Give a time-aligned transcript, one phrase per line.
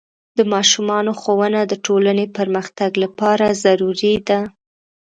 [0.37, 4.39] د ماشومانو ښوونه د ټولنې پرمختګ لپاره ضروري ده.